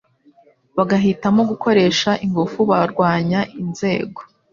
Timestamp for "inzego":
3.61-4.19